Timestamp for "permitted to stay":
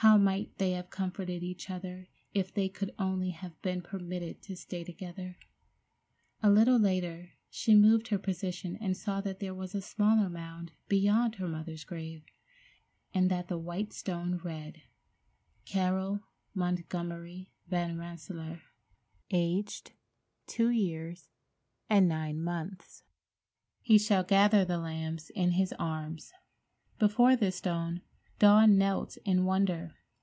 3.80-4.84